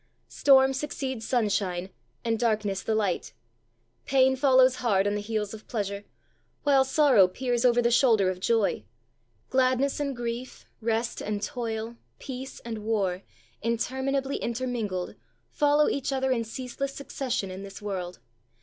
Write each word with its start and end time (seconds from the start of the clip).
Storm 0.29 0.73
succeeds 0.73 1.27
sunshine, 1.27 1.91
and 2.25 2.39
darkness 2.39 2.81
the 2.81 2.95
light; 2.95 3.33
pain 4.07 4.35
follows 4.35 4.77
hard 4.77 5.05
on 5.05 5.13
the 5.13 5.21
heels 5.21 5.53
of 5.53 5.67
pleasure, 5.67 6.05
while 6.63 6.83
sorrow 6.83 7.27
peers 7.27 7.63
over 7.63 7.83
the 7.83 7.91
shoulder 7.91 8.27
of 8.31 8.39
joy; 8.39 8.83
gladness 9.51 9.99
and 9.99 10.15
grief, 10.15 10.65
rest 10.81 11.21
and 11.21 11.43
toil, 11.43 11.97
peace 12.17 12.59
and 12.61 12.79
war, 12.79 13.21
interminably 13.61 14.37
intermingled, 14.37 15.13
follow 15.51 15.87
each 15.87 16.11
other 16.11 16.31
in 16.31 16.43
ceaseless 16.43 16.95
succession 16.95 17.51
in 17.51 17.61
this 17.61 17.79
world. 17.79 18.17